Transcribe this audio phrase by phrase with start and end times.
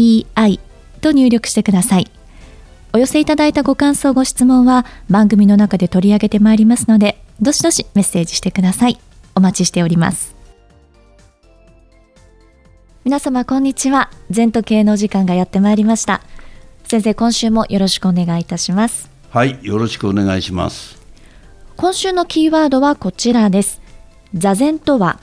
[0.00, 0.60] ZENTOKEIEI
[1.00, 2.10] と入力してください。
[2.92, 8.98] お寄せいただいたご感想、ご質問は番組の中で取り上げてまいりますので、どしどしメッセージしてください。
[9.34, 10.34] お待ちしております。
[13.04, 14.10] 皆様、こんにちは。
[14.30, 16.20] 全都系の時間がやってまいりました。
[16.84, 19.08] 先生、今週もよろしくお願いいたします。
[19.30, 21.00] はい、よろしくお願いします。
[21.76, 23.80] 今週のキーワードはこちらです。
[24.34, 25.18] 座禅とは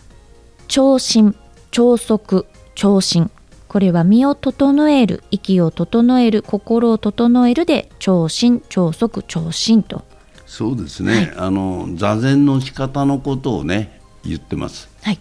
[0.68, 1.36] 聴心、
[1.72, 3.30] 聴息、聴心。
[3.68, 10.06] これは身を整える、息を整える、心を整えるで聴心、聴息、聴心と。
[10.46, 14.90] そうですね、はい、あの座禅の仕方のことをね言ってます。
[15.02, 15.20] はい、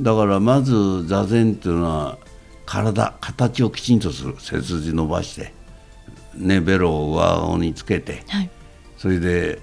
[0.00, 2.18] だからまず座禅っていうのは
[2.66, 5.54] 体形をきちんとする背筋伸ばして、
[6.34, 8.50] ね、ベロを上顎につけて、はい、
[8.96, 9.60] それで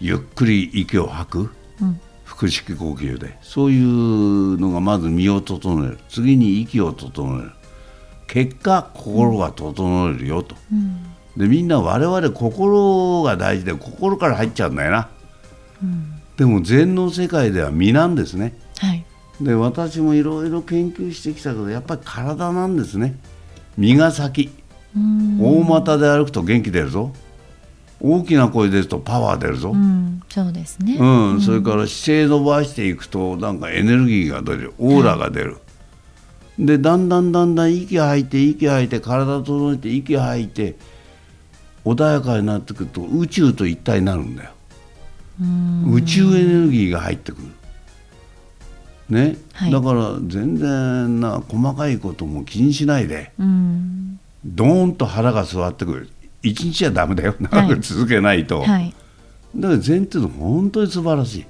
[0.00, 1.50] ゆっくり息を吐く。
[1.80, 3.38] うん腹式呼吸で。
[3.42, 5.98] そういうのがまず身を整える。
[6.08, 7.52] 次に息を整える。
[8.26, 11.04] 結果心が整えるよと、うん、
[11.36, 15.08] でみんな我々心が大事で心から入っちゃうんだよな、
[15.82, 19.04] うん、でも禅の世界では身なんですね、はい、
[19.40, 23.16] で私もいろいろ研究してきたけどやっぱり体なんですね。
[23.76, 24.50] 身が先。
[24.96, 27.12] 大股で歩くと元気出るぞ
[28.06, 34.74] 大きな声出るとパワー出るぞ、うん、そうですね、うん、それから姿勢伸ばしていくとなんかエネルギーが出る。
[34.78, 35.58] オーラが出る、は
[36.58, 40.76] い、でだんだんだんだん息吐いて息吐いて体整えて息吐いて
[41.84, 44.50] 穏やかになってくると宇宙と一体になるんだよ。
[45.90, 47.48] 宇宙エネルギーが入ってくる。
[49.08, 56.08] ね、はい、だから全然な細かいことも気にしないで、ドーンと腹が座ってくる
[56.44, 57.34] 一日はだめだよ。
[57.40, 58.94] 長く続けないと、はい、
[59.56, 61.46] だから禅っていうのは本当に素晴らしい。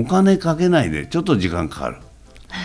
[0.00, 1.96] お金かけないでちょっと時間かかる。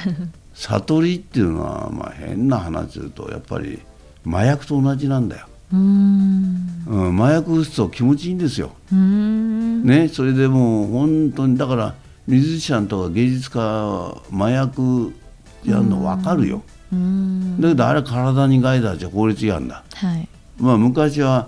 [0.54, 3.80] 悟りっていうのは、まあ、変な話するとやっぱり
[4.28, 5.48] 麻薬と同じなんだよ。
[5.74, 8.72] うん、麻薬打つと気持ちいいんですよ。
[8.92, 11.96] ね、それでもう本当にだから
[12.28, 15.14] ミュージシャンとか芸術家は麻薬
[15.64, 16.62] やるの分かるよ。
[17.60, 19.84] だけどあれ体に害だじゃ法律違反だ。
[19.96, 20.28] はい
[20.62, 21.48] まあ、昔は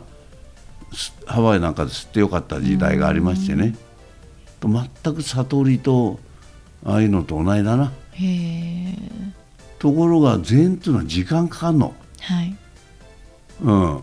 [1.25, 3.75] ハワイなんかで吸ってよかった時代がありましてね、
[4.59, 6.19] と全く悟りと
[6.84, 7.91] ああいうのと同じだな。
[9.78, 12.56] ところが禅っていうのは時間かかるの,、はい。
[13.62, 14.01] うん、あ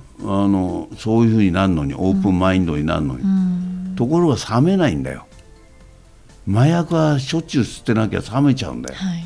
[0.49, 5.27] のそういうふうになるのにオープンマインドになるのに、うん、ところが冷めないんだよ。
[6.49, 9.25] 麻薬はしょっちゅう吸ってなきゃ冷めちゃうんだよ、はい、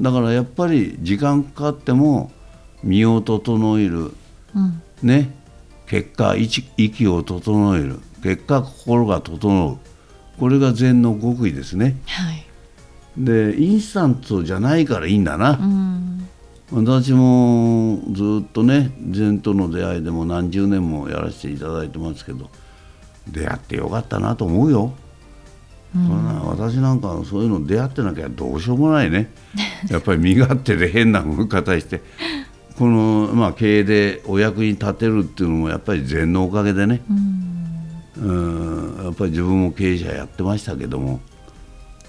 [0.00, 2.30] だからやっぱり時間かかっても
[2.82, 4.12] 身を整える、
[4.54, 5.34] うんね
[5.86, 9.78] 結果息を整える結果心が整う
[10.38, 11.96] これが禅の極意ですね。
[12.06, 12.44] はい、
[13.18, 15.58] でインスタントじゃないからいいんだな。
[15.60, 16.10] うん
[16.72, 22.48] 私もずっとね禅との出会いでも何十年もやらせていただいてますけど
[23.28, 24.92] 出会ってよかったなと思うよ。
[25.92, 29.28] うん、私なんかそういうの出会ってなきゃどうしようもないね
[29.90, 32.00] やっぱり身勝手で変な方して
[32.80, 37.02] この、まあ、経営でお役に立てるっていうのもやっぱり禅のおかげでね、
[38.18, 39.04] うん、うん。
[39.04, 41.20] やっぱり自分も経営者やってましたけども。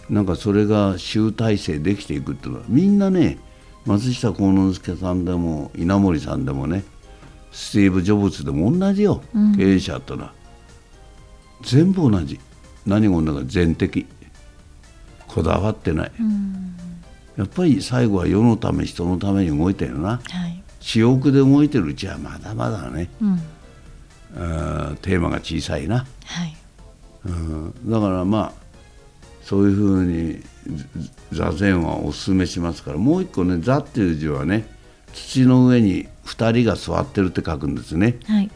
[0.10, 3.38] なんかそれが集大成できていくっていうのはみんなね
[3.86, 6.84] 松下幸之助さんでも稲森さんでもね
[7.52, 10.34] スティーブ・ジョブズでも同じよ、うん、経営者ってのは。
[11.64, 12.40] 全部同じ。
[12.86, 14.06] 何が同じ全的
[15.28, 16.76] こだわってない、うん、
[17.36, 23.38] やっぱり最後は世のため人のために動いたよな、はい私欲で動いてるうちはまだまだね、うん、
[25.02, 26.56] テーマが小さいな、はい。
[27.26, 28.62] うん、だからまあ
[29.44, 30.42] そういうふうに
[31.32, 34.68] 座禅はおすすめしますからもう一個ね「座」っていう字はね
[35.14, 38.50] 土の上に2人が座ってるって書くんですね、はい、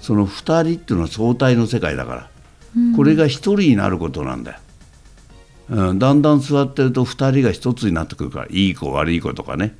[0.00, 2.30] その2人っていうのは相対の世界だから、
[2.76, 4.58] うん、これが1人になることなんだよ
[5.68, 9.74] うん、だんだん座ってると2人が1つになってくるからいい子悪い子とかね。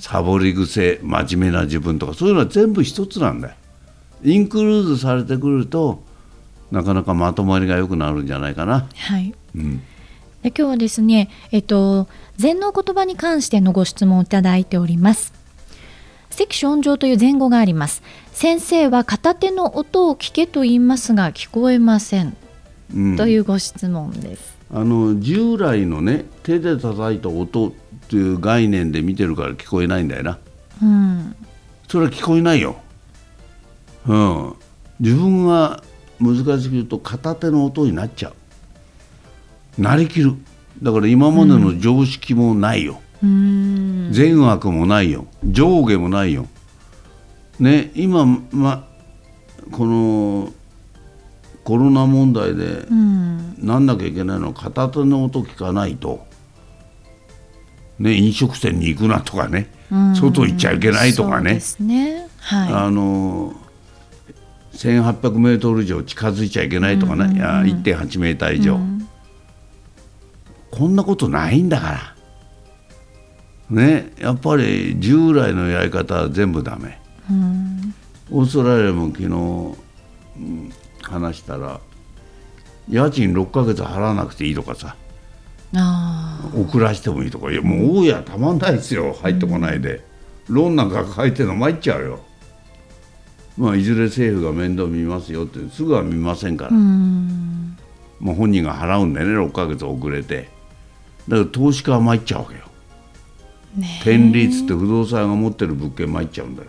[0.00, 3.54] サボり癖真面目な自分とかそういうのは全部1つなんだよ。
[4.24, 6.02] インクルーズされてくると
[6.72, 8.88] なかなかまとまりが良くなるんじゃないかな。
[8.96, 9.78] はい、うん。
[10.42, 15.32] で今日はですね、えっと、禅の言葉に関してのご質問をいただいております。
[16.30, 18.02] 関所音上という前後があります。
[18.32, 22.36] 先生は片手の音を聞けと言いますが聞こえません、
[22.92, 23.16] うん。
[23.16, 27.72] というご質問ですあの従来のね手で叩いた音っ
[28.08, 30.38] ていう概念で見てるから聞こえないんだよな。
[30.82, 31.36] うん。
[31.88, 32.76] それは聞こえないよ。
[34.08, 34.54] うん。
[34.98, 35.80] 自分が
[36.20, 38.32] 難しく言うと片手の音になっちゃ
[39.78, 39.80] う。
[39.80, 40.34] なりきる。
[40.82, 44.08] だから今までの常識もないよ、うん。
[44.10, 45.26] 善悪もないよ。
[45.44, 46.48] 上下もないよ。
[47.60, 48.88] ね今ま
[49.70, 50.52] この
[51.64, 53.56] コロナ問題でうん。
[53.58, 56.26] なんなきゃいけないのは片手の音聞かないと、
[57.98, 60.14] ね、飲食店に行くなとかね、うん。
[60.14, 61.60] 外行っちゃいけないとかね。
[61.80, 62.28] ね。
[62.38, 63.54] はあの
[64.74, 69.08] 1800メートル以上近づいちゃいけないとかね、いや1.8メーター以い、上、うん。
[70.70, 72.14] こんなことないんだから。
[73.70, 77.00] ねやっぱり従来のやり方は全部ダメ。
[77.30, 77.94] うん。
[78.30, 80.72] オーストラリアも昨日、うん
[81.10, 81.80] 話したら
[82.88, 84.96] 家賃6ヶ月払わなくていいとかさ
[85.76, 90.04] あ遅らしてもいいとかいやもう大家たまんないですよ入ってこないで、
[90.48, 92.20] ローンなんか抱えてるの参っちゃうよ。
[93.56, 100.48] まあいずれ政府が面倒見ますよってすぐは見ませんから、まあ、本人が払うんだよね6ヶ月遅れて。
[101.28, 102.60] だから投資家は参っちゃうわけよ。
[103.76, 106.68] ね天理つって不動産屋が持ってる物件参っちゃうんだよ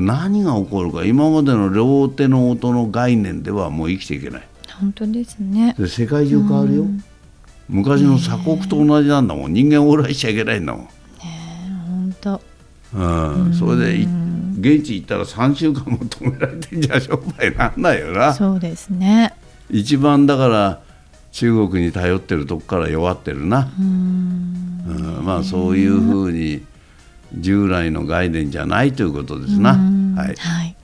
[0.00, 4.42] 何が起こるか今までの両手の音の概念ではもう生きていけない。
[4.80, 5.74] 本当ですね。
[5.78, 6.86] で世界中変わるよ、
[7.68, 9.52] 昔の鎖国と同じなんだもん。
[9.52, 10.88] 人間往来しちゃいけないんだもん、
[11.86, 12.40] 本当。
[12.94, 14.06] うん、それでい
[14.58, 18.34] 現地行ったら3週間も止められてんじゃ商売なんないよな。
[18.34, 19.34] そうですね。
[19.70, 20.80] 一番だから
[21.32, 24.84] 中国に頼ってるとこから弱ってるな、うん。
[24.86, 26.62] うん、まあそういうふうに
[27.52, 29.72] 従来の概念じゃないということですな。
[29.72, 30.76] うんはい、はい、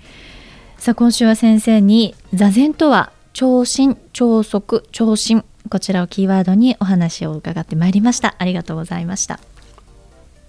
[0.76, 9.38] さあ今週は先生に座禅とは聴診聴測聴診こちらをキーワードにお話を伺ってまいりましたありがとうございました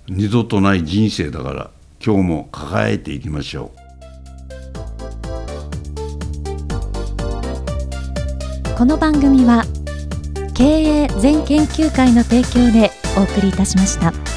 [0.07, 1.71] 二度とない人生だから
[2.05, 3.79] 今日も抱えていきましょう。
[8.77, 9.65] この番組は
[10.53, 14.28] 経営全研究会の提供でお送りいたしました。